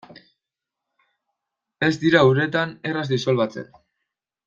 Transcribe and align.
Ez 1.89 1.91
dira 2.07 2.25
uretan 2.33 2.75
erraz 2.93 3.07
disolbatzen. 3.15 3.73